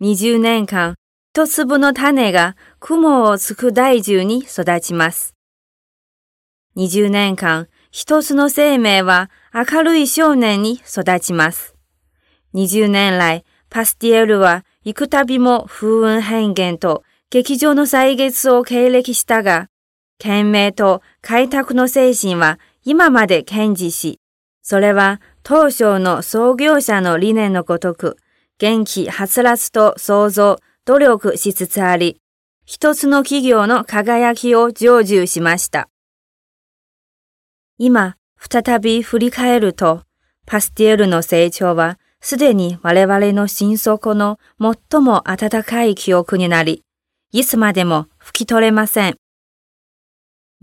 [0.00, 0.94] 20年間、
[1.32, 5.34] 一粒の種が雲をつく大樹に育ちます。
[6.76, 11.74] 20年間、一つの生命は明るい少年に育ちます。
[12.54, 19.68] 20年来、パスティエルは幾度も風雲変幻と劇場の歳月を経歴したが、
[20.18, 24.20] 懸命と開拓の精神は今まで堅持し、
[24.62, 28.16] それは当初の創業者の理念のごとく、
[28.58, 32.20] 元気はつらつと創造、努力しつつあり、
[32.64, 35.88] 一つの企業の輝きを成就しました。
[37.78, 40.02] 今、再び振り返ると、
[40.44, 46.82] パスティエルの成長は、すでに我々の心底の最も温かい記憶になり、
[47.30, 49.16] いつまでも拭き取れません。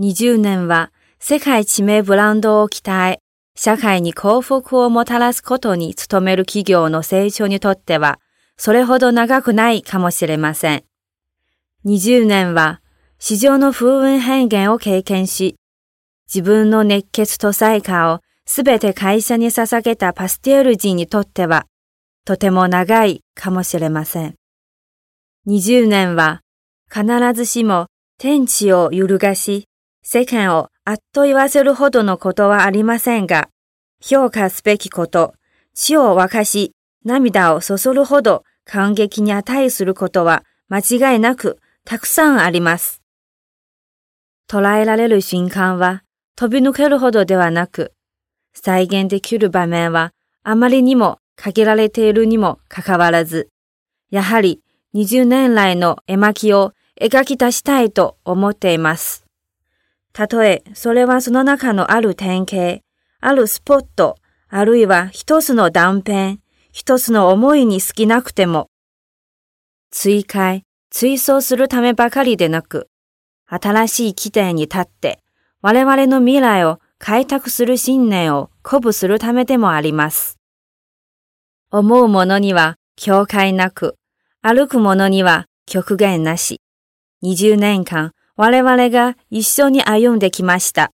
[0.00, 3.20] 20年は世界知名ブランドを鍛え、
[3.56, 8.18] 社会に幸福をもたらすことに努める企業の成長にとっては、
[8.56, 10.84] それほど長くないかもしれません。
[11.86, 12.80] 20年は
[13.18, 15.56] 市場の風雲変幻を経験し、
[16.26, 21.66] 自分の熱血と才華をすべて会社に捧げたパスティエル人にとっては、
[22.24, 24.34] とても長いかもしれません。
[25.46, 26.40] 20年は
[26.90, 27.86] 必ずしも
[28.18, 29.68] 天地を揺るがし、
[30.02, 33.48] 世間をあっと言わせるほどのことはありませんが、
[34.02, 35.34] 評価すべきこと、
[35.72, 36.72] 血を沸かし、
[37.04, 43.00] 涙をそそるほど感激に値することは間違いなくたくさんあります。
[44.46, 46.02] 捉えられる瞬間は
[46.36, 47.94] 飛び抜けるほどではなく、
[48.52, 50.12] 再現できる場面は
[50.42, 53.48] あまりにも限られているにもかかわらず、
[54.10, 54.62] やはり
[54.94, 59.23] 20年来の絵巻を描き出したいと思っています。
[60.14, 62.80] たとえそれはその中のある典型、
[63.20, 64.14] あるスポット、
[64.48, 66.36] あるいは一つの断片、
[66.70, 68.68] 一つの思いに好きなくても、
[69.90, 72.86] 追回、追想するためばかりでなく、
[73.46, 75.18] 新しい起点に立って
[75.62, 80.38] 我々の未来を開拓する信念を鼓舞するためでもあります。
[81.72, 83.96] 思う者には境界なく、
[84.42, 86.60] 歩く者には極限なし。
[87.24, 90.90] 20年間我々が一緒に歩んできました。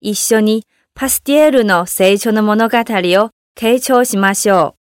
[0.00, 4.77] 一緒にパスティエールの聖書の物語を継承しましょう。